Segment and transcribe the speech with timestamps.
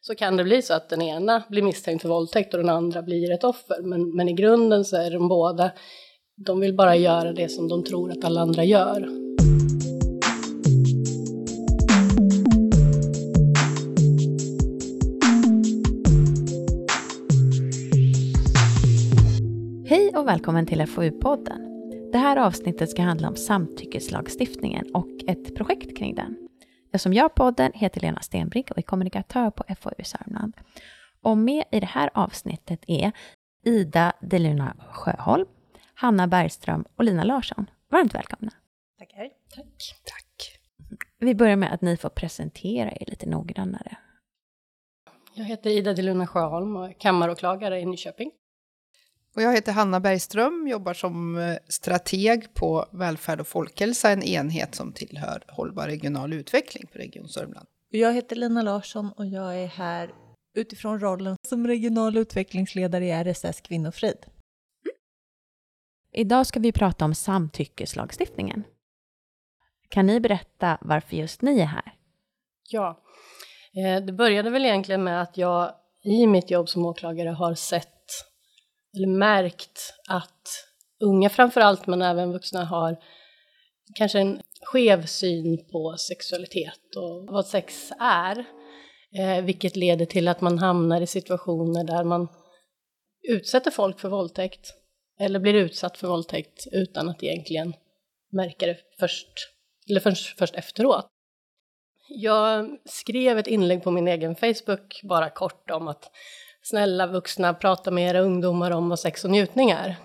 [0.00, 3.02] så kan det bli så att den ena blir misstänkt för våldtäkt och den andra
[3.02, 3.82] blir ett offer.
[3.82, 5.70] Men, men i grunden så är de båda,
[6.36, 9.08] de vill bara göra det som de tror att alla andra gör.
[19.86, 21.60] Hej och välkommen till FoU-podden.
[22.12, 26.49] Det här avsnittet ska handla om samtyckeslagstiftningen och ett projekt kring den.
[26.90, 30.56] Jag som gör podden heter Lena Stenbrink och är kommunikatör på FoU Sörmland.
[31.22, 33.12] Och med i det här avsnittet är
[33.64, 35.46] Ida Deluna Sjöholm,
[35.94, 37.70] Hanna Bergström och Lina Larsson.
[37.90, 38.52] Varmt välkomna.
[38.98, 39.30] Tackar.
[39.54, 40.00] Tack.
[40.04, 40.58] Tack.
[41.18, 43.96] Vi börjar med att ni får presentera er lite noggrannare.
[45.34, 48.30] Jag heter Ida Deluna Sjöholm och är kammaråklagare i Nyköping.
[49.36, 54.74] Och jag heter Hanna Bergström, jobbar som eh, strateg på Välfärd och folkhälsa, en enhet
[54.74, 57.66] som tillhör Hållbar regional utveckling på Region Sörmland.
[57.90, 60.14] Jag heter Lina Larsson och jag är här
[60.54, 64.18] utifrån rollen som regional utvecklingsledare i RSS Kvinnofrid.
[64.26, 64.96] Mm.
[66.12, 68.64] Idag ska vi prata om samtyckeslagstiftningen.
[69.88, 71.94] Kan ni berätta varför just ni är här?
[72.68, 73.02] Ja,
[73.76, 77.99] eh, det började väl egentligen med att jag i mitt jobb som åklagare har sett
[78.96, 80.66] eller märkt att
[81.00, 82.96] unga framför allt, men även vuxna har
[83.94, 88.44] kanske en skev syn på sexualitet och vad sex är.
[89.18, 92.28] Eh, vilket leder till att man hamnar i situationer där man
[93.28, 94.74] utsätter folk för våldtäkt
[95.20, 97.74] eller blir utsatt för våldtäkt utan att egentligen
[98.32, 99.28] märka det först,
[99.90, 101.06] eller först, först efteråt.
[102.08, 106.10] Jag skrev ett inlägg på min egen Facebook bara kort om att
[106.62, 109.96] snälla vuxna, prata med era ungdomar om vad sex och njutning är.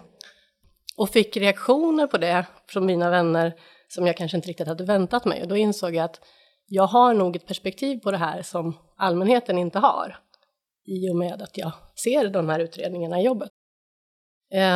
[0.98, 3.54] Och fick reaktioner på det från mina vänner
[3.88, 5.42] som jag kanske inte riktigt hade väntat mig.
[5.42, 6.22] Och då insåg jag att
[6.68, 10.20] jag har nog ett perspektiv på det här som allmänheten inte har.
[10.86, 11.72] I och med att jag
[12.04, 13.50] ser de här utredningarna i jobbet.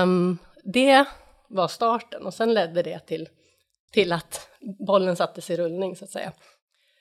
[0.04, 1.06] Um, det
[1.50, 3.30] var starten och sen ledde det till,
[3.92, 4.50] till att
[4.88, 6.34] bollen sattes i rullning så att säga.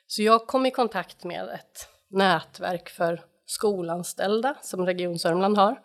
[0.06, 5.82] Så jag kom i kontakt med ett nätverk för skolanställda som Region Sörmland har,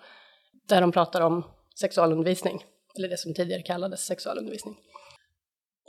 [0.68, 1.44] där de pratar om
[1.80, 2.66] sexualundervisning,
[2.98, 4.78] eller det som tidigare kallades sexualundervisning.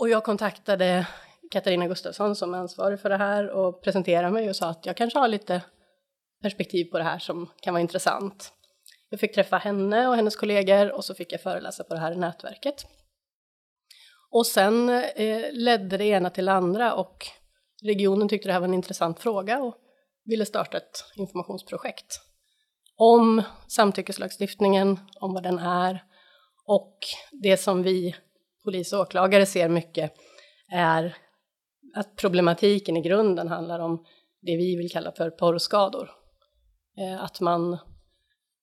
[0.01, 1.07] Och jag kontaktade
[1.51, 4.97] Katarina Gustafsson som är ansvarig för det här och presenterade mig och sa att jag
[4.97, 5.63] kanske har lite
[6.43, 8.53] perspektiv på det här som kan vara intressant.
[9.09, 12.15] Jag fick träffa henne och hennes kollegor och så fick jag föreläsa på det här
[12.15, 12.87] nätverket.
[14.31, 17.27] Och sen eh, ledde det ena till det andra och
[17.83, 19.84] regionen tyckte det här var en intressant fråga och
[20.25, 22.21] ville starta ett informationsprojekt
[22.97, 26.05] om samtyckeslagstiftningen, om vad den är
[26.67, 26.99] och
[27.33, 28.17] det som vi
[28.65, 30.13] polis och åklagare ser mycket
[30.73, 31.17] är
[31.95, 34.05] att problematiken i grunden handlar om
[34.41, 36.11] det vi vill kalla för porrskador.
[36.99, 37.79] Eh, att man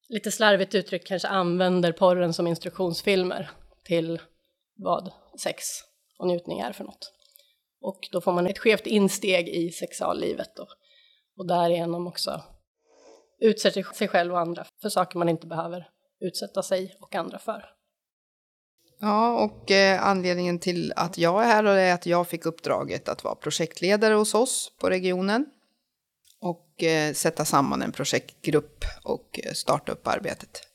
[0.10, 3.50] lite slarvigt uttryckt kanske använder porren som instruktionsfilmer
[3.84, 4.20] till
[4.76, 5.12] vad
[5.44, 5.64] sex
[6.20, 7.14] och njutning är för något.
[7.82, 10.68] Och då får man ett skevt insteg i sexuallivet och
[11.42, 12.42] och därigenom också
[13.40, 17.66] utsätter sig själv och andra för saker man inte behöver utsätta sig och andra för.
[19.00, 23.24] Ja, och eh, anledningen till att jag är här är att jag fick uppdraget att
[23.24, 25.46] vara projektledare hos oss på regionen
[26.40, 30.71] och eh, sätta samman en projektgrupp och eh, starta upp arbetet.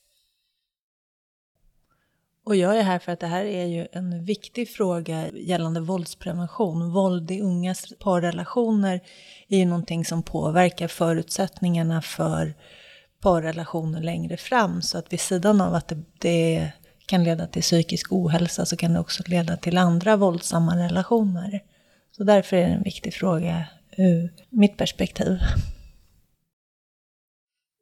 [2.47, 6.93] Och jag är här för att det här är ju en viktig fråga gällande våldsprevention.
[6.93, 9.01] Våld i ungas parrelationer
[9.49, 12.55] är ju någonting som påverkar förutsättningarna för
[13.21, 14.83] parrelationer längre fram.
[14.83, 16.73] Så att vid sidan av att det, det
[17.07, 21.63] kan leda till psykisk ohälsa så kan det också leda till andra våldsamma relationer.
[22.11, 23.65] Så därför är det en viktig fråga
[23.97, 25.39] ur mitt perspektiv.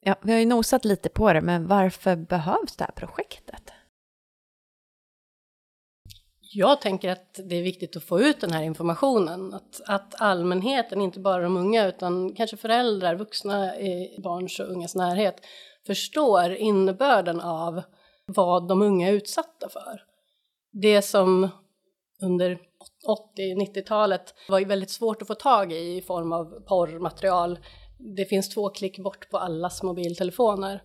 [0.04, 3.62] Ja, vi har ju nosat lite på det, men varför behövs det här projektet?
[6.56, 9.54] Jag tänker att det är viktigt att få ut den här informationen.
[9.54, 14.94] Att, att allmänheten, inte bara de unga utan kanske föräldrar, vuxna i barns och ungas
[14.94, 15.36] närhet
[15.86, 17.82] förstår innebörden av
[18.26, 20.02] vad de unga är utsatta för.
[20.72, 21.48] Det som
[22.22, 22.58] under
[23.38, 27.58] 80-90-talet var väldigt svårt att få tag i i form av porrmaterial.
[28.16, 30.82] Det finns två klick bort på allas mobiltelefoner.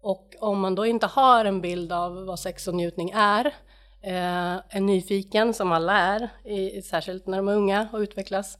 [0.00, 3.54] Och om man då inte har en bild av vad sex och njutning är
[4.04, 8.58] Eh, är nyfiken som alla är, i, särskilt när de är unga och utvecklas.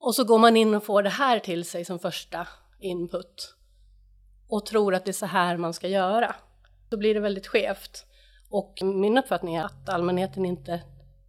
[0.00, 2.46] Och så går man in och får det här till sig som första
[2.80, 3.54] input
[4.48, 6.34] och tror att det är så här man ska göra.
[6.90, 8.06] Då blir det väldigt skevt.
[8.50, 10.80] Och min uppfattning är att allmänheten inte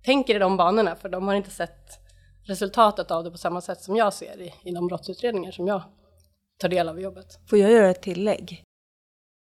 [0.04, 2.00] tänker i de banorna för de har inte sett
[2.44, 5.82] resultatet av det på samma sätt som jag ser i, i de brottsutredningar som jag
[6.58, 7.40] tar del av jobbet.
[7.50, 8.64] Får jag göra ett tillägg?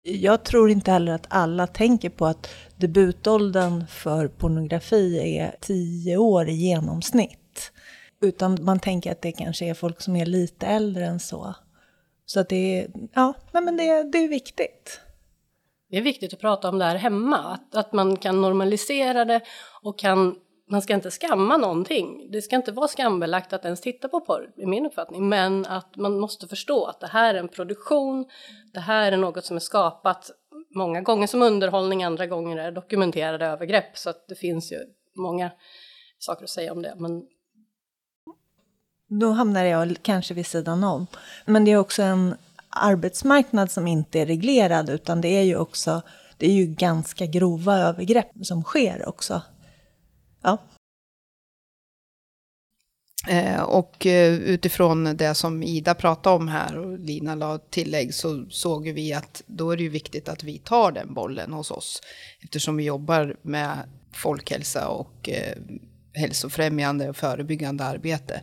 [0.03, 6.49] Jag tror inte heller att alla tänker på att debutåldern för pornografi är tio år
[6.49, 7.73] i genomsnitt.
[8.23, 11.55] Utan man tänker att det kanske är folk som är lite äldre än så.
[12.27, 15.01] Så att det är, ja, nej men det, det är viktigt.
[15.91, 19.41] Det är viktigt att prata om det här hemma, att, att man kan normalisera det
[19.83, 20.37] och kan
[20.71, 22.31] man ska inte skamma någonting.
[22.31, 25.29] Det ska inte vara skambelagt att ens titta på porr, i min uppfattning.
[25.29, 28.27] Men att man måste förstå att det här är en produktion,
[28.73, 30.31] det här är något som är skapat
[30.75, 33.99] många gånger som underhållning, andra gånger är dokumenterade övergrepp.
[33.99, 34.79] Så att det finns ju
[35.17, 35.51] många
[36.19, 36.95] saker att säga om det.
[36.99, 37.23] Men...
[39.21, 41.07] Då hamnar jag kanske vid sidan om.
[41.45, 42.35] Men det är också en
[42.69, 46.03] arbetsmarknad som inte är reglerad, utan det är ju också
[46.41, 49.43] det är ju ganska grova övergrepp som sker också.
[50.43, 50.59] Ja.
[53.29, 58.47] Eh, och eh, utifrån det som Ida pratade om här och Lina la tillägg så
[58.51, 62.03] såg vi att då är det ju viktigt att vi tar den bollen hos oss.
[62.41, 63.79] Eftersom vi jobbar med
[64.13, 65.57] folkhälsa och eh,
[66.13, 68.41] hälsofrämjande och förebyggande arbete.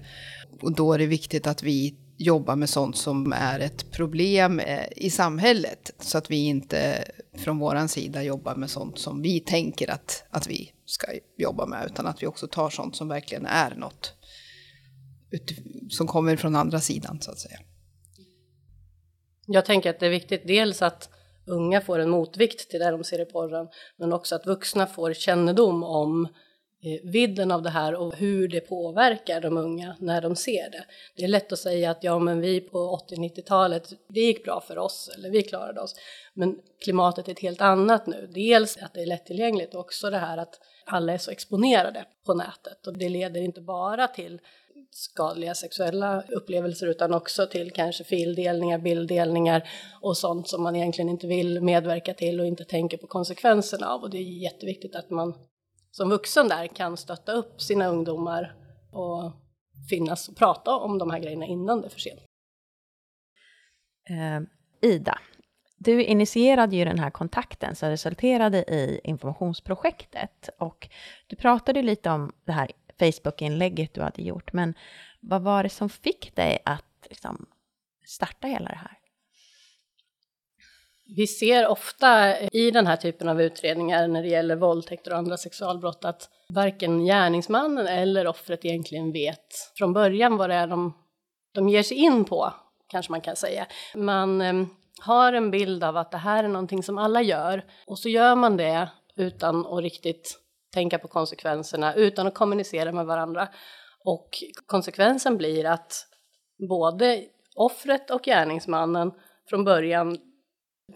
[0.62, 4.86] Och då är det viktigt att vi jobba med sånt som är ett problem eh,
[4.96, 5.92] i samhället.
[6.00, 10.48] Så att vi inte från vår sida jobbar med sånt som vi tänker att, att
[10.48, 14.14] vi ska jobba med, utan att vi också tar sånt som verkligen är något
[15.90, 17.60] som kommer från andra sidan så att säga.
[19.46, 21.10] Jag tänker att det är viktigt dels att
[21.46, 23.68] unga får en motvikt till det de ser i porren,
[23.98, 26.32] men också att vuxna får kännedom om eh,
[26.84, 30.86] Eh, vidden av det här och hur det påverkar de unga när de ser det.
[31.16, 34.78] Det är lätt att säga att ja, men vi på 80-90-talet, det gick bra för
[34.78, 35.96] oss eller vi klarade oss.
[36.34, 38.30] Men klimatet är ett helt annat nu.
[38.34, 42.34] Dels att det är lättillgängligt och också det här att alla är så exponerade på
[42.34, 44.40] nätet och det leder inte bara till
[44.92, 49.70] skadliga sexuella upplevelser utan också till kanske fildelningar, bilddelningar
[50.02, 54.02] och sånt som man egentligen inte vill medverka till och inte tänker på konsekvenserna av.
[54.02, 55.34] Och det är jätteviktigt att man
[55.98, 58.56] som vuxen där kan stötta upp sina ungdomar
[58.92, 59.32] och
[59.90, 62.20] finnas och prata om de här grejerna innan det är för sent.
[64.10, 64.42] Eh,
[64.90, 65.20] Ida,
[65.78, 70.90] du initierade ju den här kontakten som resulterade i informationsprojektet och
[71.28, 74.74] du pratade lite om det här Facebook-inlägget du hade gjort, men
[75.20, 77.46] vad var det som fick dig att liksom,
[78.06, 78.98] starta hela det här?
[81.16, 85.38] Vi ser ofta i den här typen av utredningar när det gäller våldtäkter och andra
[85.38, 90.94] sexualbrott att varken gärningsmannen eller offret egentligen vet från början vad det är de,
[91.54, 92.54] de ger sig in på,
[92.88, 93.68] kanske man kan säga.
[93.96, 94.68] Man ehm,
[95.02, 98.36] har en bild av att det här är någonting som alla gör och så gör
[98.36, 100.40] man det utan att riktigt
[100.74, 103.48] tänka på konsekvenserna, utan att kommunicera med varandra.
[104.04, 104.30] Och
[104.66, 105.94] konsekvensen blir att
[106.70, 107.24] både
[107.56, 109.12] offret och gärningsmannen
[109.50, 110.18] från början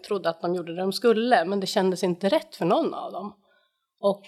[0.07, 3.11] trodde att de gjorde det de skulle, men det kändes inte rätt för någon av
[3.11, 3.33] dem.
[3.99, 4.23] Och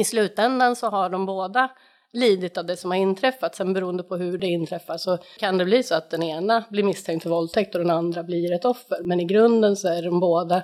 [0.00, 1.70] i slutändan så har de båda
[2.12, 3.54] lidit av det som har inträffat.
[3.54, 6.84] Sen beroende på hur det inträffar så kan det bli så att den ena blir
[6.84, 8.98] misstänkt för våldtäkt och den andra blir ett offer.
[9.04, 10.62] Men i grunden så är de båda,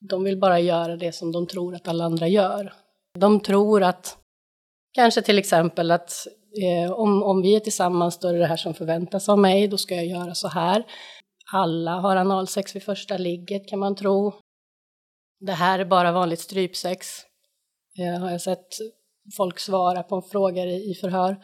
[0.00, 2.72] de vill bara göra det som de tror att alla andra gör.
[3.18, 4.18] De tror att,
[4.94, 6.12] kanske till exempel att
[6.62, 9.68] eh, om, om vi är tillsammans då är det det här som förväntas av mig,
[9.68, 10.84] då ska jag göra så här.
[11.52, 14.32] Alla har analsex vid första ligget kan man tro.
[15.40, 17.08] Det här är bara vanligt strypsex,
[17.98, 18.68] eh, har jag sett
[19.36, 21.36] folk svara på frågor i förhör.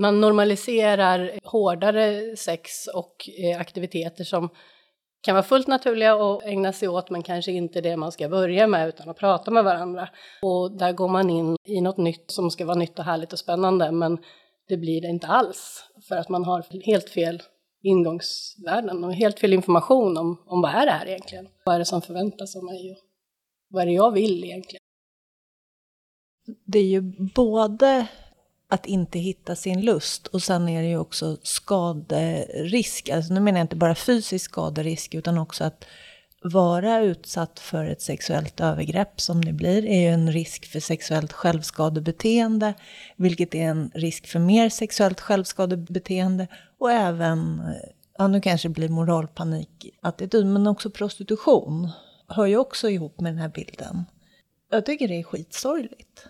[0.00, 4.48] Man normaliserar hårdare sex och eh, aktiviteter som
[5.22, 8.66] kan vara fullt naturliga att ägna sig åt men kanske inte det man ska börja
[8.66, 10.08] med utan att prata med varandra.
[10.42, 13.38] Och där går man in i något nytt som ska vara nytt och härligt och
[13.38, 14.18] spännande men
[14.68, 17.42] det blir det inte alls för att man har helt fel
[17.82, 21.48] ingångsvärden och helt fel information om, om vad är det här egentligen?
[21.64, 22.96] Vad är det som förväntas av mig
[23.70, 24.80] vad är det jag vill egentligen?
[26.64, 27.00] Det är ju
[27.34, 28.06] både
[28.68, 30.26] att inte hitta sin lust.
[30.26, 33.08] Och sen är det ju också skaderisk.
[33.08, 35.84] Alltså nu menar jag inte bara fysisk skaderisk utan också att
[36.42, 41.32] vara utsatt för ett sexuellt övergrepp som det blir är ju en risk för sexuellt
[41.32, 42.74] självskadebeteende,
[43.16, 46.48] vilket är en risk för mer sexuellt självskadebeteende
[46.80, 47.62] och även,
[48.18, 51.88] ja nu kanske det blir moralpanikattityd, men också prostitution
[52.28, 54.04] hör ju också ihop med den här bilden.
[54.70, 56.28] Jag tycker det är skitsorgligt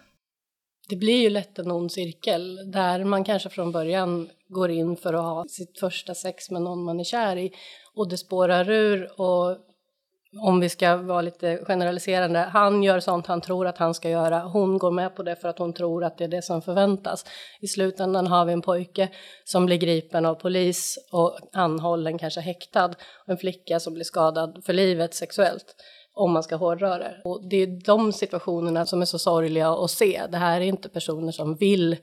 [0.91, 5.15] det blir ju lätt en ond cirkel där man kanske från början går in för
[5.15, 7.53] att ha sitt första sex med någon man är kär i
[7.95, 9.57] och det spårar ur och
[10.39, 14.41] om vi ska vara lite generaliserande, han gör sånt han tror att han ska göra,
[14.41, 17.25] hon går med på det för att hon tror att det är det som förväntas.
[17.61, 19.09] I slutändan har vi en pojke
[19.45, 22.95] som blir gripen av polis och anhållen, kanske häktad,
[23.25, 25.75] och en flicka som blir skadad för livet sexuellt,
[26.15, 27.21] om man ska hårdra det.
[27.25, 30.23] Och det är de situationerna som är så sorgliga att se.
[30.31, 31.97] Det här är inte personer som vill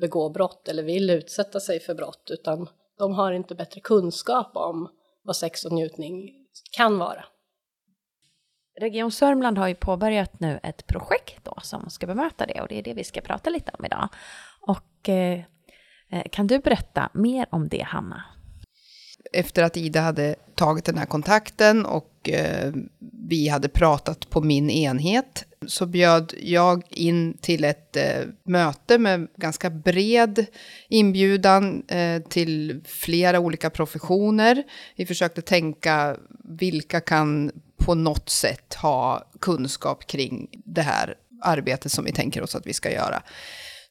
[0.00, 2.68] begå brott eller vill utsätta sig för brott, utan
[2.98, 4.88] de har inte bättre kunskap om
[5.24, 6.30] vad sex och njutning
[6.76, 7.24] kan vara.
[8.80, 12.78] Region Sörmland har ju påbörjat nu ett projekt då som ska bemöta det och det
[12.78, 14.08] är det vi ska prata lite om idag.
[14.60, 15.40] Och eh,
[16.10, 18.24] eh kan du berätta mer om det, Hanna?
[19.32, 22.72] Efter att Ida hade tagit den här kontakten och eh,
[23.28, 29.28] vi hade pratat på min enhet så bjöd jag in till ett eh, möte med
[29.36, 30.46] ganska bred
[30.88, 34.62] inbjudan eh, till flera olika professioner.
[34.96, 42.04] Vi försökte tänka vilka kan på något sätt ha kunskap kring det här arbetet som
[42.04, 43.22] vi tänker oss att vi ska göra.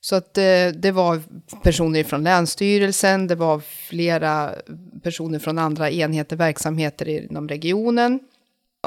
[0.02, 1.22] Så att eh, det var
[1.64, 4.52] personer från Länsstyrelsen, det var flera
[5.04, 8.20] personer från andra enheter, verksamheter inom regionen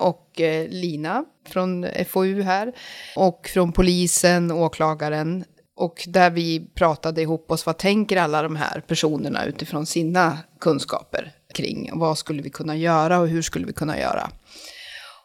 [0.00, 2.72] och eh, Lina från FoU här
[3.16, 5.44] och från polisen, åklagaren
[5.76, 11.32] och där vi pratade ihop oss, vad tänker alla de här personerna utifrån sina kunskaper
[11.54, 14.30] kring vad skulle vi kunna göra och hur skulle vi kunna göra.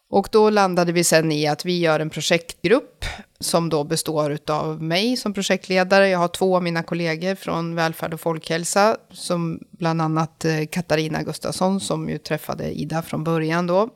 [0.09, 3.05] Och då landade vi sen i att vi gör en projektgrupp
[3.39, 6.09] som då består av mig som projektledare.
[6.09, 11.23] Jag har två av mina kollegor från välfärd och folkhälsa, som bland annat eh, Katarina
[11.23, 13.89] Gustafsson som ju träffade Ida från början då.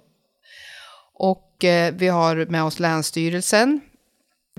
[1.61, 3.81] Och eh, vi har med oss Länsstyrelsen.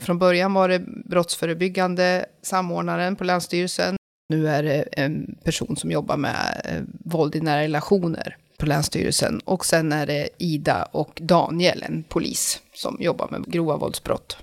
[0.01, 3.97] Från början var det brottsförebyggande samordnaren på Länsstyrelsen.
[4.29, 8.67] Nu är det eh, en person som jobbar med eh, våld i nära relationer på
[8.67, 9.41] Länsstyrelsen.
[9.45, 14.37] Och sen är det Ida och Daniel, en polis, som jobbar med grova våldsbrott.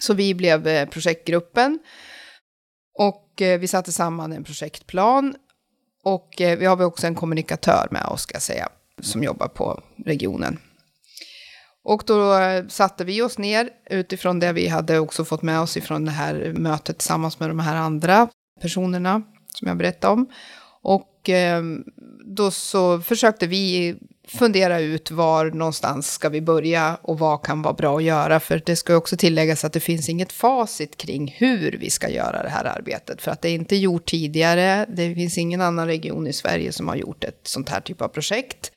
[0.00, 1.78] Så vi blev eh, projektgruppen.
[2.98, 5.34] Och eh, vi satte samman en projektplan.
[6.04, 8.68] Och eh, vi har också en kommunikatör med oss, ska jag säga,
[9.02, 10.58] som jobbar på regionen.
[11.88, 15.76] Och då eh, satte vi oss ner utifrån det vi hade också fått med oss
[15.76, 18.28] ifrån det här mötet tillsammans med de här andra
[18.60, 19.22] personerna
[19.54, 20.26] som jag berättade om.
[20.82, 21.62] Och eh,
[22.36, 23.96] då så försökte vi
[24.28, 28.40] fundera ut var någonstans ska vi börja och vad kan vara bra att göra.
[28.40, 32.42] För det ska också tilläggas att det finns inget facit kring hur vi ska göra
[32.42, 33.22] det här arbetet.
[33.22, 34.86] För att det är inte gjort tidigare.
[34.88, 38.08] Det finns ingen annan region i Sverige som har gjort ett sånt här typ av
[38.08, 38.72] projekt.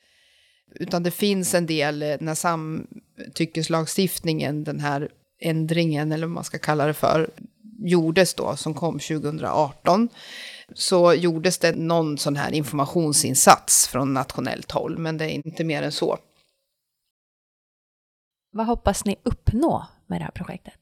[0.74, 5.08] Utan det finns en del eh, när samtyckeslagstiftningen, den här
[5.40, 7.30] ändringen eller vad man ska kalla det för,
[7.78, 10.08] gjordes då, som kom 2018
[10.74, 15.82] så gjordes det någon sån här informationsinsats från nationellt håll, men det är inte mer
[15.82, 16.18] än så.
[18.52, 20.81] Vad hoppas ni uppnå med det här projektet?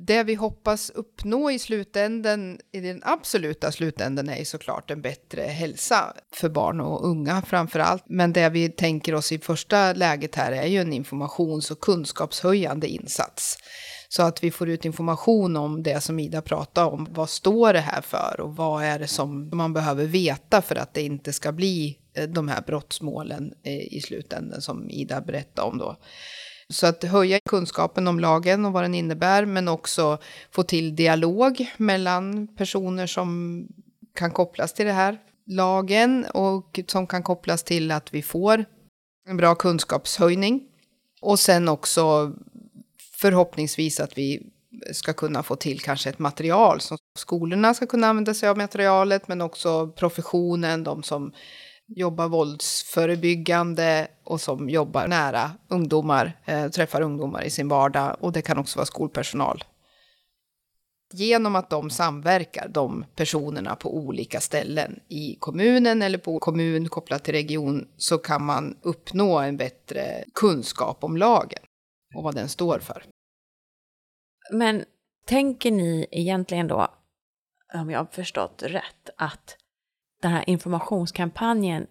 [0.00, 6.14] Det vi hoppas uppnå i slutänden, i den absoluta slutänden, är såklart en bättre hälsa
[6.32, 8.04] för barn och unga framför allt.
[8.06, 12.88] Men det vi tänker oss i första läget här är ju en informations och kunskapshöjande
[12.88, 13.58] insats.
[14.08, 17.08] Så att vi får ut information om det som Ida pratade om.
[17.10, 20.94] Vad står det här för och vad är det som man behöver veta för att
[20.94, 25.78] det inte ska bli eh, de här brottsmålen eh, i slutänden som Ida berättade om
[25.78, 25.96] då.
[26.72, 30.18] Så att höja kunskapen om lagen och vad den innebär, men också
[30.50, 33.62] få till dialog mellan personer som
[34.14, 38.64] kan kopplas till det här lagen och som kan kopplas till att vi får
[39.28, 40.62] en bra kunskapshöjning.
[41.20, 42.32] Och sen också
[43.12, 44.42] förhoppningsvis att vi
[44.92, 49.28] ska kunna få till kanske ett material som skolorna ska kunna använda sig av materialet,
[49.28, 51.32] men också professionen, de som
[51.88, 58.42] jobbar våldsförebyggande och som jobbar nära ungdomar, eh, träffar ungdomar i sin vardag och det
[58.42, 59.64] kan också vara skolpersonal.
[61.12, 67.24] Genom att de samverkar, de personerna på olika ställen i kommunen eller på kommun kopplat
[67.24, 71.62] till region, så kan man uppnå en bättre kunskap om lagen
[72.14, 73.04] och vad den står för.
[74.52, 74.84] Men
[75.26, 76.88] tänker ni egentligen då,
[77.74, 79.56] om jag har förstått rätt, att
[80.20, 81.86] den här informationskampanjen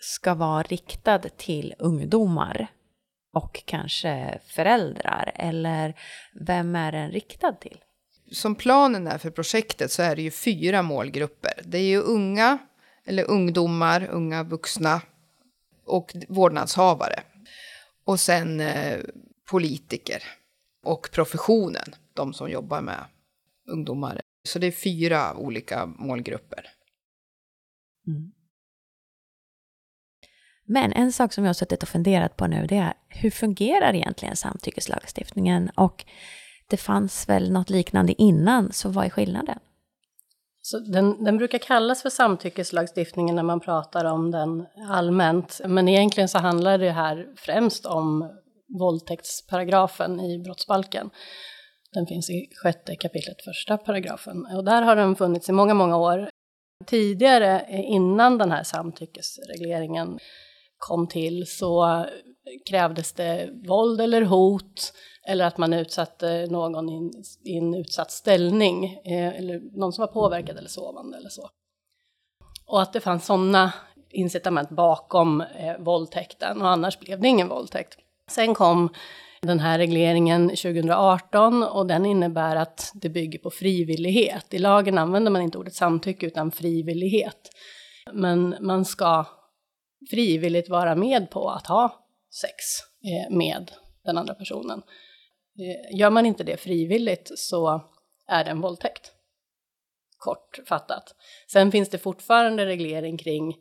[0.00, 2.66] ska vara riktad till ungdomar
[3.32, 5.32] och kanske föräldrar?
[5.34, 5.94] Eller
[6.40, 7.78] vem är den riktad till?
[8.32, 11.52] Som planen är för projektet så är det ju fyra målgrupper.
[11.64, 12.58] Det är ju unga,
[13.04, 15.00] eller ungdomar, unga vuxna
[15.84, 17.22] och vårdnadshavare.
[18.04, 19.00] Och sen eh,
[19.50, 20.22] politiker
[20.84, 23.04] och professionen, de som jobbar med
[23.68, 24.20] ungdomar.
[24.44, 26.71] Så det är fyra olika målgrupper.
[28.06, 28.32] Mm.
[30.64, 33.94] Men en sak som jag har suttit och funderat på nu det är hur fungerar
[33.94, 35.70] egentligen samtyckeslagstiftningen?
[35.74, 36.04] Och
[36.68, 39.58] det fanns väl något liknande innan, så vad är skillnaden?
[40.64, 46.28] Så den, den, brukar kallas för samtyckeslagstiftningen när man pratar om den allmänt, men egentligen
[46.28, 48.30] så handlar det här främst om
[48.78, 51.10] våldtäktsparagrafen i brottsbalken.
[51.92, 55.96] Den finns i sjätte kapitlet, första paragrafen, och där har den funnits i många, många
[55.96, 56.28] år.
[56.86, 60.18] Tidigare, eh, innan den här samtyckesregleringen
[60.78, 62.06] kom till, så
[62.70, 64.92] krävdes det våld eller hot
[65.26, 66.88] eller att man utsatte någon
[67.44, 71.48] i en, utsatt ställning, eh, eller någon som var påverkad eller sovande eller så.
[72.66, 73.72] Och att det fanns sådana
[74.10, 77.98] incitament bakom eh, våldtäkten och annars blev det ingen våldtäkt.
[78.30, 78.88] Sen kom
[79.46, 84.54] den här regleringen 2018 och den innebär att det bygger på frivillighet.
[84.54, 87.50] I lagen använder man inte ordet samtycke utan frivillighet.
[88.12, 89.26] Men man ska
[90.10, 92.54] frivilligt vara med på att ha sex
[93.04, 93.72] eh, med
[94.04, 94.82] den andra personen.
[95.58, 97.80] Eh, gör man inte det frivilligt så
[98.28, 99.12] är det en våldtäkt.
[100.16, 101.14] Kortfattat.
[101.52, 103.54] Sen finns det fortfarande reglering kring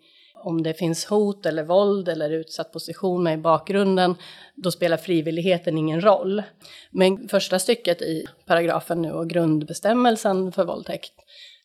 [0.43, 4.15] om det finns hot eller våld eller utsatt position med i bakgrunden,
[4.55, 6.43] då spelar frivilligheten ingen roll.
[6.91, 11.13] Men första stycket i paragrafen nu och grundbestämmelsen för våldtäkt,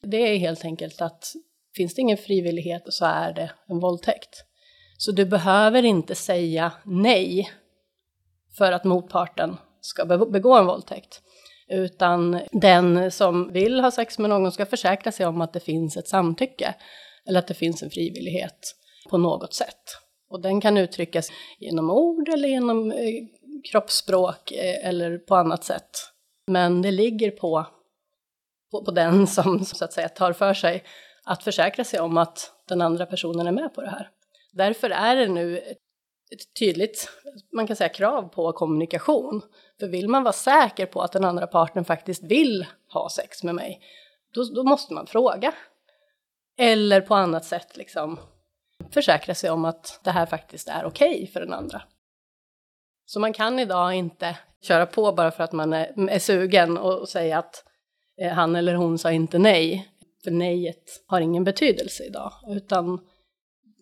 [0.02, 1.32] det är helt enkelt att
[1.76, 4.44] finns det ingen frivillighet så är det en våldtäkt.
[4.98, 7.50] Så du behöver inte säga nej
[8.58, 11.22] för att motparten ska begå en våldtäkt.
[11.68, 15.96] Utan den som vill ha sex med någon ska försäkra sig om att det finns
[15.96, 16.74] ett samtycke
[17.28, 18.74] eller att det finns en frivillighet
[19.10, 19.82] på något sätt.
[20.28, 21.28] Och den kan uttryckas
[21.58, 23.24] genom ord eller genom eh,
[23.70, 25.90] kroppsspråk eh, eller på annat sätt.
[26.46, 27.66] Men det ligger på,
[28.70, 30.84] på, på den som så att säga tar för sig
[31.24, 34.10] att försäkra sig om att den andra personen är med på det här.
[34.52, 35.58] Därför är det nu
[36.30, 37.10] ett tydligt,
[37.52, 39.42] man kan säga krav på kommunikation.
[39.80, 43.54] För vill man vara säker på att den andra parten faktiskt vill ha sex med
[43.54, 43.80] mig,
[44.34, 45.52] då, då måste man fråga.
[46.58, 48.20] Eller på annat sätt liksom
[48.90, 51.82] försäkra sig om att det här faktiskt är okej okay för den andra.
[53.06, 57.08] Så man kan idag inte köra på bara för att man är, är sugen och,
[57.08, 57.64] säga att
[58.20, 59.92] eh, han eller hon sa inte nej.
[60.24, 63.00] För nejet har ingen betydelse idag, utan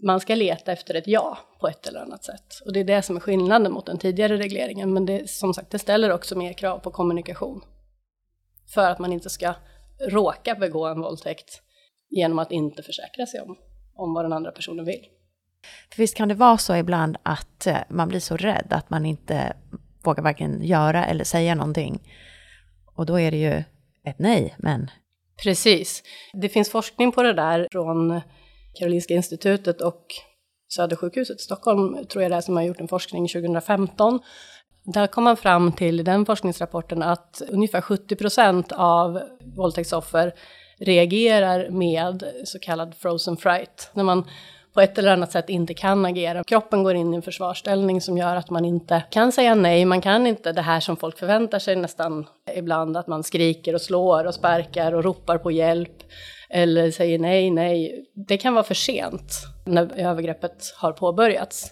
[0.02, 2.60] man ska leta efter ett ja på ett eller annat sätt.
[2.64, 4.94] Och det är det som är skillnaden mot den tidigare regleringen.
[4.94, 7.64] Men det, som sagt, det ställer också mer krav på kommunikation.
[8.74, 9.54] För att man inte ska
[10.08, 11.62] råka begå en våldtäkt
[12.14, 13.56] genom att inte försäkra sig om,
[13.94, 15.06] om vad den andra personen vill.
[15.90, 19.06] För visst kan det vara så ibland att eh, man blir så rädd att man
[19.06, 19.56] inte
[20.02, 22.00] vågar varken göra eller säga någonting.
[22.94, 23.62] Och då är det ju
[24.04, 24.90] ett nej, men...
[25.42, 26.02] Precis.
[26.32, 28.20] Det finns forskning på det där från
[28.74, 30.06] Karolinska institutet och
[30.68, 34.20] Södersjukhuset i Stockholm, tror jag det är, som har gjort en forskning 2015.
[34.84, 39.20] Där kom man fram till i den forskningsrapporten att ungefär 70 procent av
[39.56, 40.34] våldtäktsoffer
[40.78, 43.90] reagerar med så kallad frozen fright.
[43.92, 44.24] När man
[44.74, 46.44] på ett eller annat sätt inte kan agera.
[46.44, 50.00] Kroppen går in i en försvarsställning som gör att man inte kan säga nej, man
[50.00, 54.24] kan inte det här som folk förväntar sig nästan ibland, att man skriker och slår
[54.24, 56.02] och sparkar och ropar på hjälp
[56.50, 58.04] eller säger nej, nej.
[58.14, 59.32] Det kan vara för sent
[59.64, 61.70] när övergreppet har påbörjats.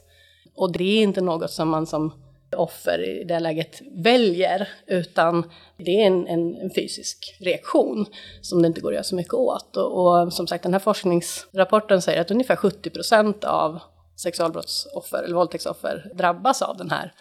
[0.57, 2.12] Och det är inte något som man som
[2.55, 8.07] offer i det läget väljer, utan det är en, en, en, fysisk reaktion
[8.41, 9.77] som det inte går att göra så mycket åt.
[9.77, 13.81] Och, och som sagt, den här forskningsrapporten säger att ungefär 70 procent av
[14.23, 17.12] sexualbrottsoffer eller våldtäktsoffer drabbas av den här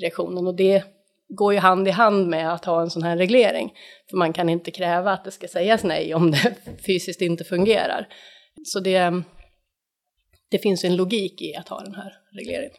[0.00, 0.46] reaktionen.
[0.46, 0.84] Och det
[1.28, 3.72] går ju hand i hand med att ha en sån här reglering.
[4.10, 6.54] För man kan inte kräva att det ska sägas nej om det
[6.86, 8.08] fysiskt inte fungerar.
[8.64, 9.22] Så det,
[10.50, 12.76] det finns en logik i att ha den här regleringen.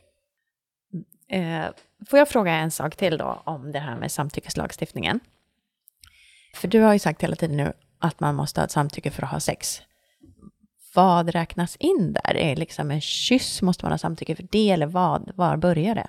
[1.32, 1.66] Eh,
[2.10, 5.20] får jag fråga en sak till då om det här med samtyckeslagstiftningen?
[6.56, 9.24] För du har ju sagt hela tiden nu att man måste ha ett samtycke för
[9.24, 9.82] att ha sex.
[10.94, 12.38] Vad räknas in där?
[12.38, 15.32] Är det liksom en kyss, måste man ha samtycke för det, eller vad?
[15.36, 16.08] Var börjar det?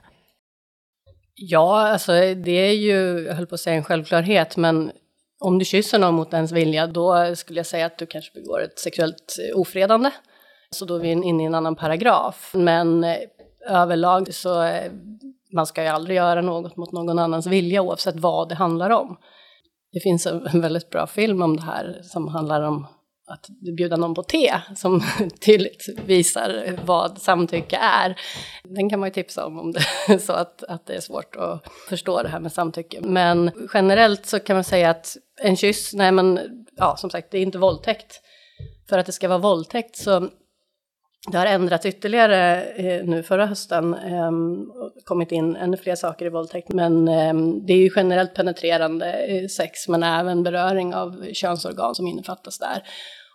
[1.35, 4.93] Ja, alltså det är ju, jag höll på att säga en självklarhet, men
[5.39, 8.63] om du kysser någon mot ens vilja, då skulle jag säga att du kanske begår
[8.63, 10.11] ett sexuellt ofredande.
[10.71, 12.51] Så då är vi inne i en annan paragraf.
[12.55, 13.17] Men eh,
[13.69, 14.93] överlag så, eh,
[15.53, 19.17] man ska ju aldrig göra något mot någon annans vilja oavsett vad det handlar om.
[19.93, 22.87] Det finns en väldigt bra film om det här som handlar om
[23.27, 25.03] att bjuda någon på te som
[25.41, 28.21] tydligt visar vad samtycke är.
[28.65, 31.37] Den kan man ju tipsa om om det är så att, att det är svårt
[31.37, 33.01] att förstå det här med samtycke.
[33.01, 36.41] Men generellt så kan man säga att en kyss, nej men
[36.77, 38.21] ja som sagt det är inte våldtäkt.
[38.89, 40.29] För att det ska vara våldtäkt så
[41.27, 44.73] det har ändrats ytterligare eh, nu förra hösten, ehm,
[45.05, 49.49] kommit in ännu fler saker i våldtäkt, men ehm, det är ju generellt penetrerande eh,
[49.49, 52.83] sex, men även beröring av könsorgan som innefattas där.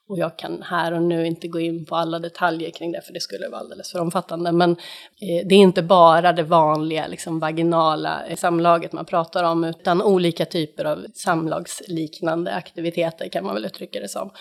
[0.09, 3.13] Och jag kan här och nu inte gå in på alla detaljer kring det, för
[3.13, 4.51] det skulle vara alldeles för omfattande.
[4.51, 10.01] Men eh, det är inte bara det vanliga liksom, vaginala samlaget man pratar om, utan
[10.01, 14.31] olika typer av samlagsliknande aktiviteter kan man väl uttrycka det som.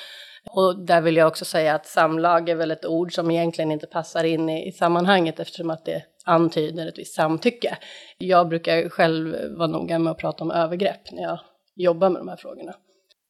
[0.53, 3.87] Och där vill jag också säga att samlag är väl ett ord som egentligen inte
[3.87, 7.79] passar in i, i sammanhanget eftersom att det antyder ett visst samtycke.
[8.19, 11.41] Jag brukar själv vara noga med att prata om övergrepp när jag
[11.77, 12.75] jobbar med de här frågorna.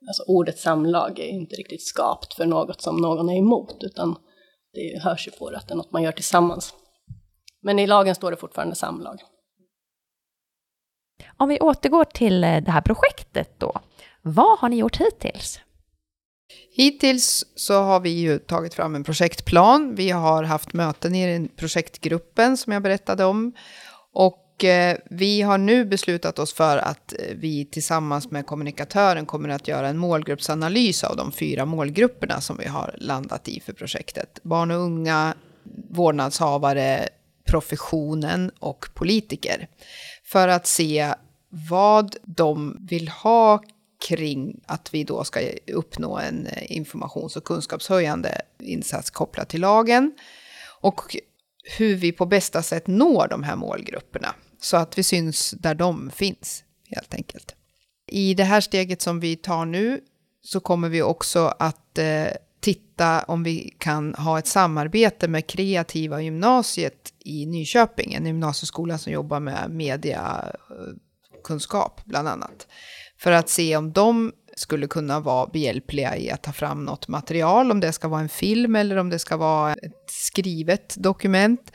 [0.08, 4.16] Alltså ordet samlag är inte riktigt skapt för något som någon är emot, utan
[4.72, 6.74] det hörs ju på det att det är något man gör tillsammans.
[7.62, 9.20] Men i lagen står det fortfarande samlag.
[11.36, 13.80] Om vi återgår till eh, det här projektet då.
[14.22, 15.60] Vad har ni gjort hittills?
[16.72, 19.94] Hittills så har vi ju tagit fram en projektplan.
[19.94, 23.52] Vi har haft möten i den projektgruppen som jag berättade om.
[24.12, 29.48] Och eh, vi har nu beslutat oss för att eh, vi tillsammans med kommunikatören kommer
[29.48, 34.40] att göra en målgruppsanalys av de fyra målgrupperna som vi har landat i för projektet.
[34.42, 35.34] Barn och unga,
[35.90, 37.08] vårdnadshavare,
[37.44, 39.68] professionen och politiker.
[40.24, 41.14] För att se
[41.48, 43.62] vad de vill ha
[44.00, 45.40] kring att vi då ska
[45.72, 50.12] uppnå en eh, informations och kunskapshöjande insats kopplat till lagen.
[50.80, 51.16] Och
[51.78, 54.34] hur vi på bästa sätt når de här målgrupperna.
[54.60, 57.54] Så att vi syns där de finns, helt enkelt.
[58.06, 60.00] I det här steget som vi tar nu
[60.42, 62.26] så kommer vi också att eh,
[62.60, 69.12] titta om vi kan ha ett samarbete med Kreativa gymnasiet i Nyköping, en gymnasieskola som
[69.12, 72.66] jobbar med mediakunskap eh, bland annat
[73.22, 77.70] för att se om de skulle kunna vara behjälpliga i att ta fram något material,
[77.70, 81.72] om det ska vara en film eller om det ska vara ett skrivet dokument.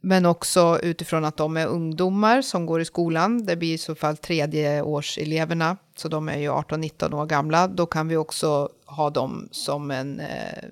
[0.00, 3.94] Men också utifrån att de är ungdomar som går i skolan, det blir i så
[3.94, 9.48] fall tredjeårseleverna, så de är ju 18-19 år gamla, då kan vi också ha dem
[9.50, 10.64] som en eh,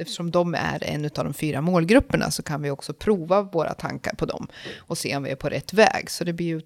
[0.00, 4.14] eftersom de är en av de fyra målgrupperna så kan vi också prova våra tankar
[4.14, 6.10] på dem och se om vi är på rätt väg.
[6.10, 6.60] Så det blir ju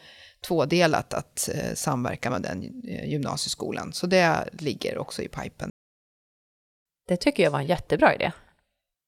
[0.46, 3.92] tvådelat att eh, samverka med den eh, gymnasieskolan.
[3.92, 5.70] Så det ligger också i pipen.
[7.09, 8.33] Det tycker jag var en jättebra idé.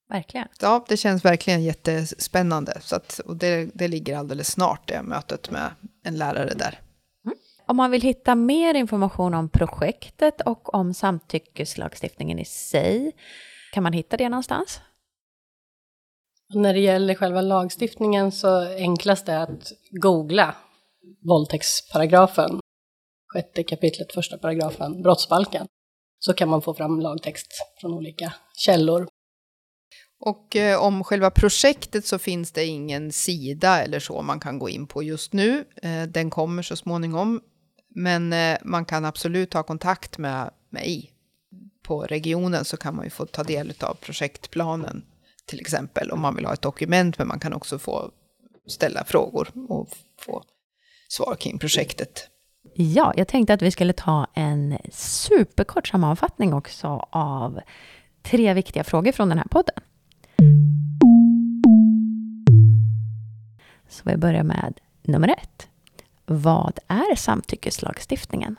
[0.08, 0.48] Verkligen.
[0.60, 2.80] Ja, det känns verkligen jättespännande.
[2.80, 5.70] Så att, och det, det ligger alldeles snart, det mötet med
[6.04, 6.80] en lärare där.
[7.24, 7.36] Mm.
[7.66, 13.12] Om man vill hitta mer information om projektet och om samtyckeslagstiftningen i sig,
[13.72, 14.80] kan man hitta det någonstans?
[16.54, 20.54] När det gäller själva lagstiftningen så enklast är att googla
[21.22, 22.60] våldtäktsparagrafen,
[23.32, 25.66] sjätte kapitlet, första paragrafen, brottsbalken,
[26.18, 29.08] så kan man få fram lagtext från olika källor.
[30.20, 34.68] Och eh, om själva projektet så finns det ingen sida eller så man kan gå
[34.68, 35.64] in på just nu.
[35.82, 37.40] Eh, den kommer så småningom.
[37.94, 41.10] Men eh, man kan absolut ta kontakt med mig.
[41.82, 45.04] På regionen så kan man ju få ta del av projektplanen
[45.46, 47.18] till exempel om man vill ha ett dokument.
[47.18, 48.10] Men man kan också få
[48.66, 49.88] ställa frågor och
[50.20, 50.42] få
[51.14, 52.29] svar kring projektet.
[52.74, 57.61] Ja, jag tänkte att vi skulle ta en superkort sammanfattning också av
[58.22, 59.74] tre viktiga frågor från den här podden.
[63.88, 65.68] Så vi börjar med nummer ett.
[66.27, 68.57] Vad är samtyckeslagstiftningen?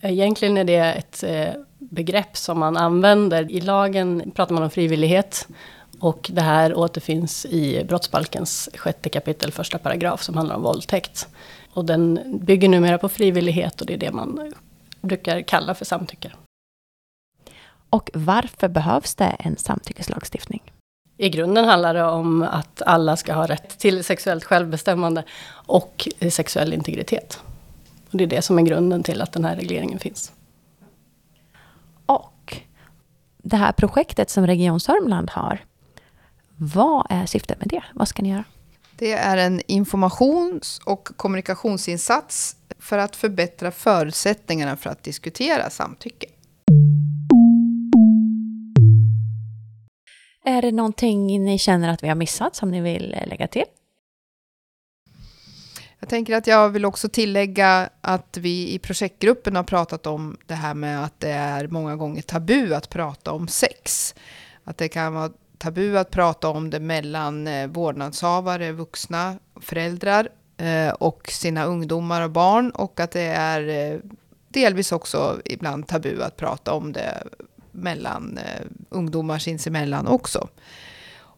[0.00, 3.52] Egentligen är det ett eh, begrepp som man använder.
[3.52, 5.48] I lagen pratar man om frivillighet
[6.00, 11.28] och det här återfinns i brottsbalkens sjätte kapitel, första paragraf, som handlar om våldtäkt.
[11.72, 14.52] Och den bygger numera på frivillighet och det är det man
[15.00, 16.32] brukar kalla för samtycke.
[17.90, 20.62] Och varför behövs det en samtyckeslagstiftning?
[21.16, 26.72] I grunden handlar det om att alla ska ha rätt till sexuellt självbestämmande och sexuell
[26.72, 27.40] integritet.
[28.10, 30.32] Och det är det som är grunden till att den här regleringen finns.
[32.06, 32.56] Och
[33.42, 35.64] det här projektet som Region Sörmland har,
[36.56, 37.82] vad är syftet med det?
[37.94, 38.44] Vad ska ni göra?
[38.96, 46.26] Det är en informations och kommunikationsinsats för att förbättra förutsättningarna för att diskutera samtycke.
[50.44, 53.64] Är det någonting ni känner att vi har missat som ni vill lägga till?
[56.00, 60.54] Jag tänker att jag vill också tillägga att vi i projektgruppen har pratat om det
[60.54, 64.14] här med att det är många gånger tabu att prata om sex.
[64.64, 70.88] Att det kan vara tabu att prata om det mellan eh, vårdnadshavare, vuxna, föräldrar eh,
[70.88, 74.00] och sina ungdomar och barn och att det är eh,
[74.48, 77.22] delvis också ibland tabu att prata om det
[77.72, 78.38] mellan
[78.88, 80.48] ungdomar sinsemellan också.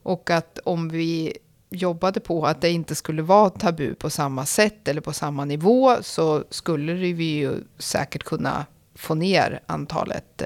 [0.03, 1.39] Och att om vi
[1.71, 5.97] jobbade på att det inte skulle vara tabu på samma sätt eller på samma nivå
[6.03, 10.43] så skulle vi ju säkert kunna få ner antalet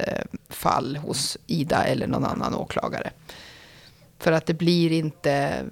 [0.48, 3.11] fall hos Ida eller någon annan åklagare.
[4.22, 5.64] För att det blir inte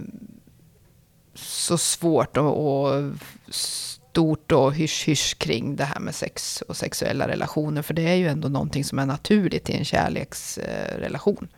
[1.35, 3.13] så svårt och, och
[3.51, 7.83] stort och hysch-hysch kring det här med sex och sexuella relationer.
[7.83, 11.49] För det är ju ändå någonting som är naturligt i en kärleksrelation.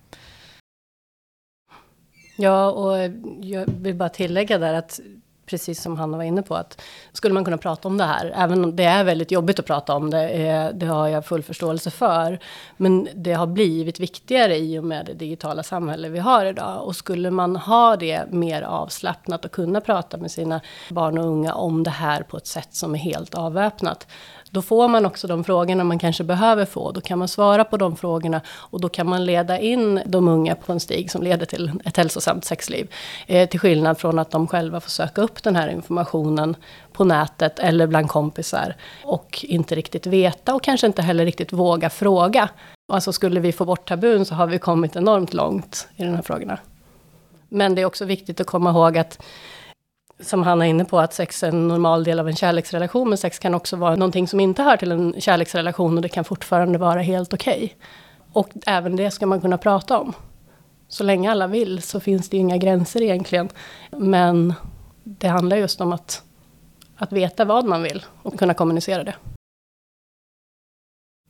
[2.36, 2.98] Ja, och
[3.40, 5.00] jag vill bara tillägga där att
[5.46, 6.80] precis som Hanna var inne på, att
[7.12, 9.94] skulle man kunna prata om det här, även om det är väldigt jobbigt att prata
[9.94, 12.38] om det, eh, det har jag full förståelse för,
[12.76, 16.86] men det har blivit viktigare i och med det digitala samhälle vi har idag.
[16.86, 21.54] Och skulle man ha det mer avslappnat och kunna prata med sina barn och unga
[21.54, 24.06] om det här på ett sätt som är helt avväpnat,
[24.52, 26.92] då får man också de frågorna man kanske behöver få.
[26.92, 30.54] Då kan man svara på de frågorna och då kan man leda in de unga
[30.54, 32.90] på en stig som leder till ett hälsosamt sexliv.
[33.26, 36.56] Eh, till skillnad från att de själva får söka upp den här informationen
[36.92, 41.90] på nätet eller bland kompisar och inte riktigt veta och kanske inte heller riktigt våga
[41.90, 42.48] fråga.
[42.92, 46.22] Alltså skulle vi få bort tabun så har vi kommit enormt långt i de här
[46.22, 46.58] frågorna.
[47.48, 49.22] Men det är också viktigt att komma ihåg att
[50.20, 53.18] som han är inne på, att sex är en normal del av en kärleksrelation, men
[53.18, 56.78] sex kan också vara någonting som inte hör till en kärleksrelation och det kan fortfarande
[56.78, 57.54] vara helt okej.
[57.54, 57.70] Okay.
[58.32, 60.12] Och även det ska man kunna prata om.
[60.88, 63.48] Så länge alla vill så finns det inga gränser egentligen.
[63.90, 64.54] Men
[65.04, 66.22] det handlar just om att,
[66.96, 69.14] att veta vad man vill och kunna kommunicera det.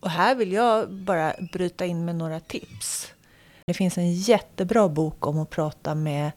[0.01, 3.13] Och här vill jag bara bryta in med några tips.
[3.67, 6.31] Det finns en jättebra bok om att prata med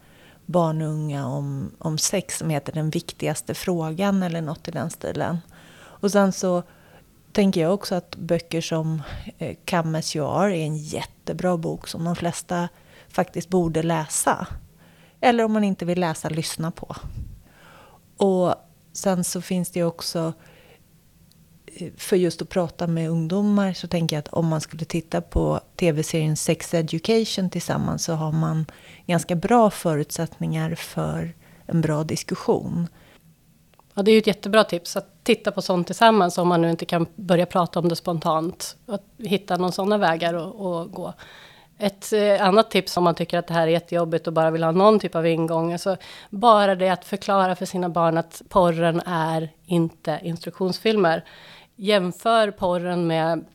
[0.46, 4.90] barn och unga om, om sex som heter Den viktigaste frågan eller något i den
[4.90, 5.38] stilen.
[5.78, 6.64] Och sen så
[7.32, 9.02] tänker jag också att böcker som
[9.38, 12.70] eh, Come as you are är en jättebra bok som de flesta
[13.10, 14.48] faktiskt borde läsa.
[15.22, 16.96] Eller om man inte vill läsa, lyssna på.
[18.18, 18.56] Och
[18.94, 20.34] sen så finns det också
[21.66, 25.22] eh, för just att prata med ungdomar så tänker jag att om man skulle titta
[25.22, 28.66] på tv-serien Sex Education tillsammans så har man
[29.06, 32.88] ganska bra förutsättningar för en bra diskussion.
[33.94, 36.70] Ja, det är ju ett jättebra tips att titta på sånt tillsammans om man nu
[36.70, 38.78] inte kan börja prata om det spontant.
[38.86, 41.14] Att hitta någon sådana vägar att gå.
[41.78, 44.64] Ett eh, annat tips om man tycker att det här är jättejobbigt och bara vill
[44.64, 45.74] ha någon typ av ingång.
[45.74, 45.98] Alltså
[46.30, 51.24] bara det att förklara för sina barn att porren är inte instruktionsfilmer
[51.76, 53.46] jämför porren med,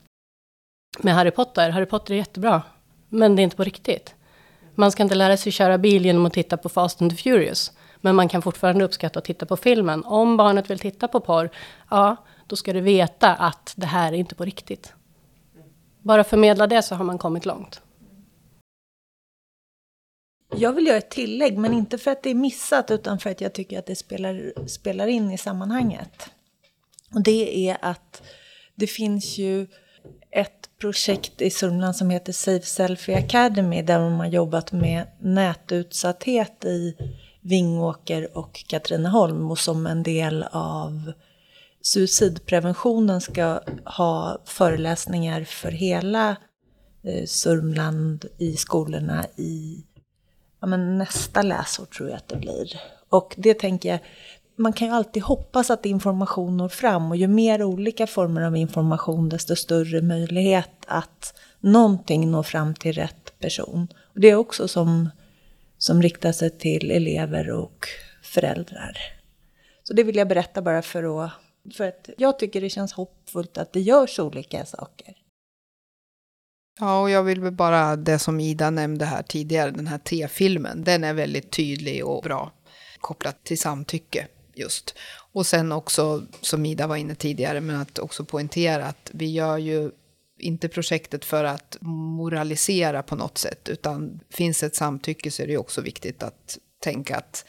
[0.99, 1.69] med Harry Potter.
[1.69, 2.61] Harry Potter är jättebra,
[3.09, 4.15] men det är inte på riktigt.
[4.75, 7.71] Man ska inte lära sig köra bil genom att titta på Fast and the Furious.
[8.01, 10.05] Men man kan fortfarande uppskatta att titta på filmen.
[10.05, 11.49] Om barnet vill titta på porr,
[11.89, 12.15] ja,
[12.47, 14.93] då ska du veta att det här är inte på riktigt.
[15.99, 17.81] Bara förmedla det så har man kommit långt.
[20.57, 23.41] Jag vill göra ett tillägg, men inte för att det är missat, utan för att
[23.41, 26.29] jag tycker att det spelar, spelar in i sammanhanget.
[27.13, 28.21] Och det är att
[28.75, 29.67] det finns ju
[30.31, 36.65] ett projekt i Sörmland som heter Safe Selfie Academy där man har jobbat med nätutsatthet
[36.65, 36.95] i
[37.41, 41.11] Vingåker och Katrineholm och som en del av
[41.81, 46.35] suicidpreventionen ska ha föreläsningar för hela
[47.03, 49.83] eh, Sörmland i skolorna i
[50.61, 52.81] ja, men nästa läsår tror jag att det blir.
[53.09, 53.99] Och det tänker jag,
[54.55, 58.55] man kan ju alltid hoppas att information når fram och ju mer olika former av
[58.55, 63.87] information desto större möjlighet att någonting når fram till rätt person.
[64.13, 65.09] Och det är också som,
[65.77, 67.87] som riktar sig till elever och
[68.23, 68.97] föräldrar.
[69.83, 71.31] Så det vill jag berätta bara för att,
[71.77, 75.15] för att jag tycker det känns hoppfullt att det görs olika saker.
[76.79, 80.83] Ja, och jag vill väl bara det som Ida nämnde här tidigare, den här T-filmen,
[80.83, 82.51] den är väldigt tydlig och bra
[83.01, 84.95] kopplat till samtycke just.
[85.33, 89.57] Och sen också, som Ida var inne tidigare, men att också poängtera att vi gör
[89.57, 89.91] ju
[90.39, 95.57] inte projektet för att moralisera på något sätt, utan finns ett samtycke så är det
[95.57, 97.45] också viktigt att tänka att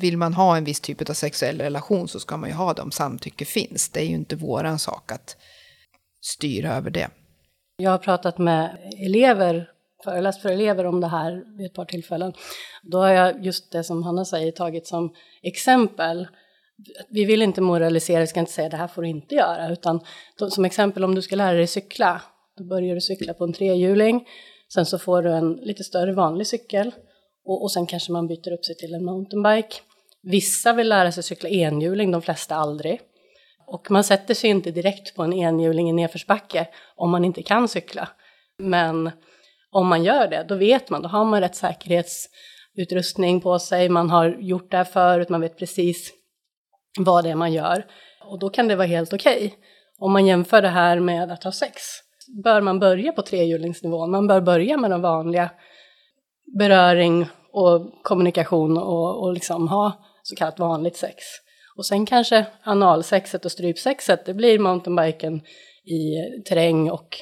[0.00, 2.82] vill man ha en viss typ av sexuell relation så ska man ju ha det
[2.82, 3.88] om samtycke finns.
[3.88, 5.36] Det är ju inte våran sak att
[6.20, 7.08] styra över det.
[7.82, 9.70] Jag har pratat med elever,
[10.04, 12.32] föreläst för elever om det här vid ett par tillfällen.
[12.82, 16.28] Då har jag just det som Hanna säger tagit som exempel.
[17.08, 20.00] Vi vill inte moralisera, vi ska inte säga det här får du inte göra, utan
[20.50, 22.22] som exempel om du ska lära dig cykla,
[22.56, 24.28] då börjar du cykla på en trehjuling,
[24.74, 26.94] sen så får du en lite större vanlig cykel
[27.44, 29.76] och, och sen kanske man byter upp sig till en mountainbike.
[30.22, 33.00] Vissa vill lära sig cykla enhjuling, de flesta aldrig.
[33.70, 37.68] Och man sätter sig inte direkt på en enhjuling i nedförsbacke om man inte kan
[37.68, 38.08] cykla.
[38.58, 39.10] Men
[39.70, 44.10] om man gör det, då vet man, då har man rätt säkerhetsutrustning på sig, man
[44.10, 46.12] har gjort det här förut, man vet precis
[46.98, 47.86] vad det är man gör.
[48.24, 49.36] Och då kan det vara helt okej.
[49.36, 49.50] Okay.
[49.98, 51.82] Om man jämför det här med att ha sex,
[52.44, 54.10] bör man börja på trehjulingsnivån.
[54.10, 55.50] Man bör börja med den vanliga
[56.58, 61.14] beröring och kommunikation och, och liksom ha så kallat vanligt sex.
[61.78, 65.40] Och sen kanske analsexet och strypsexet, det blir mountainbiken
[65.84, 66.14] i
[66.48, 67.16] terräng och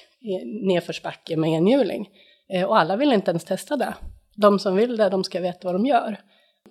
[0.66, 2.08] nedförsbacke med enhjuling.
[2.52, 3.94] Eh, och alla vill inte ens testa det.
[4.36, 6.20] De som vill det, de ska veta vad de gör.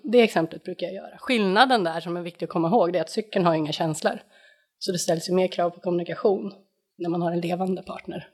[0.04, 1.18] Det exemplet brukar jag göra.
[1.18, 4.22] Skillnaden där som är viktig att komma ihåg, det är att cykeln har inga känslor.
[4.80, 6.54] Så det ställs ju mer krav på kommunikation
[6.98, 8.28] när man har en levande partner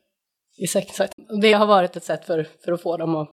[0.57, 1.11] i sexet.
[1.41, 3.29] Det har varit ett sätt för, för att få dem att,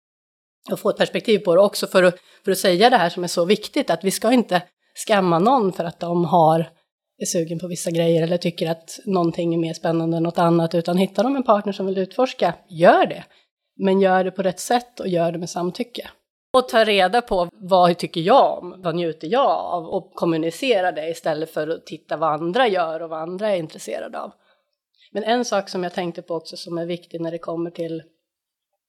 [0.72, 3.24] att få ett perspektiv på det, också för att, för att säga det här som
[3.24, 4.62] är så viktigt, att vi ska inte
[4.94, 6.70] skamma någon för att de har
[7.18, 10.74] är sugen på vissa grejer eller tycker att någonting är mer spännande än något annat,
[10.74, 13.24] utan hittar de en partner som vill utforska, gör det.
[13.76, 16.10] Men gör det på rätt sätt och gör det med samtycke.
[16.52, 21.08] Och ta reda på vad tycker jag om, vad njuter jag av och kommunicera det
[21.08, 24.32] istället för att titta vad andra gör och vad andra är intresserade av.
[25.12, 28.02] Men en sak som jag tänkte på också som är viktig när det kommer till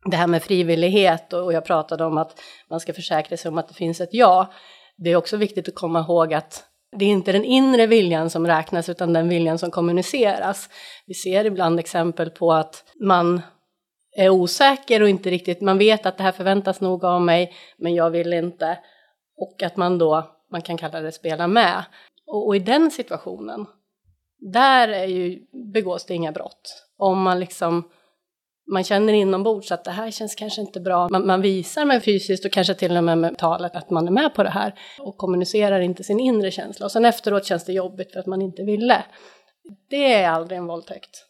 [0.06, 2.40] det här med frivillighet och jag pratade om att
[2.70, 4.54] man ska försäkra sig om att det finns ett ja.
[4.98, 6.66] Det är också viktigt att komma ihåg att
[6.98, 10.70] det är inte den inre viljan som räknas utan den viljan som kommuniceras.
[11.06, 13.42] Vi ser ibland exempel på att man
[14.18, 17.96] är osäker och inte riktigt, man vet att det här förväntas nog av mig men
[17.96, 18.80] jag vill inte.
[19.38, 21.86] Och att man då, man kan kalla det spela med.
[22.28, 23.66] Och, och i den situationen,
[24.40, 26.84] där är ju, begås det inga brott.
[26.98, 27.90] Om man liksom
[28.68, 31.10] man känner inombords att det här känns kanske inte bra.
[31.10, 34.12] Man, man, visar med fysiskt och kanske till och med med talet att man är
[34.12, 36.86] med på det här och kommunicerar inte sin inre känsla.
[36.86, 39.04] Och sen efteråt känns det jobbigt för att man inte ville.
[39.90, 41.26] Det är aldrig en våldtäkt.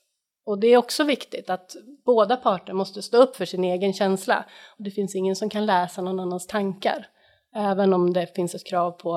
[0.45, 4.45] Och det är också viktigt att båda parter måste stå upp för sin egen känsla.
[4.78, 7.08] Och det finns ingen som kan läsa någon annans tankar.
[7.56, 9.15] Även om det finns ett krav på,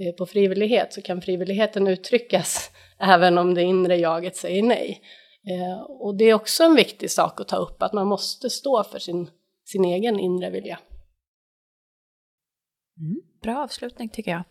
[0.00, 5.00] eh, på frivillighet så kan frivilligheten uttryckas även om det inre jaget säger nej.
[5.46, 8.84] Eh, och det är också en viktig sak att ta upp, att man måste stå
[8.84, 9.30] för sin,
[9.64, 10.78] sin egen inre vilja.
[12.98, 14.44] Mm, bra avslutning tycker jag.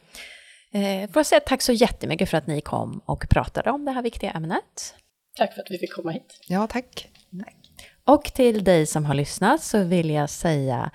[0.71, 3.91] Eh, får jag säga tack så jättemycket för att ni kom och pratade om det
[3.91, 4.95] här viktiga ämnet.
[5.37, 6.39] Tack för att vi fick komma hit.
[6.47, 7.09] Ja, tack.
[7.43, 7.55] tack.
[8.05, 10.91] Och till dig som har lyssnat så vill jag säga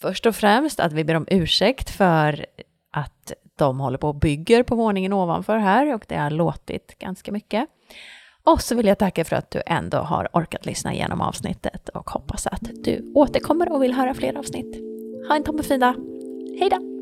[0.00, 2.46] först och främst att vi ber om ursäkt för
[2.90, 7.32] att de håller på och bygger på våningen ovanför här och det har låtit ganska
[7.32, 7.68] mycket.
[8.46, 12.10] Och så vill jag tacka för att du ändå har orkat lyssna igenom avsnittet och
[12.10, 14.76] hoppas att du återkommer och vill höra fler avsnitt.
[15.28, 15.94] Ha en toppenfin dag.
[16.60, 16.93] Hej då!